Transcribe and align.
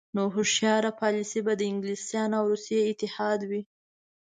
نو 0.15 0.23
هوښیاره 0.35 0.91
پالیسي 1.01 1.39
به 1.45 1.53
د 1.57 1.61
انګلستان 1.71 2.29
او 2.39 2.43
روسیې 2.51 2.79
اتحاد 2.91 3.39
وي. 3.49 3.61